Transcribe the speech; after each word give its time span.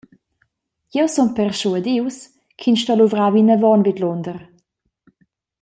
Jeu 0.95 1.07
sun 1.13 1.29
perschuadius 1.35 2.17
ch’ins 2.59 2.79
sto 2.83 2.93
luvrar 2.97 3.31
vinavon 3.35 3.85
vidlunder. 3.85 4.39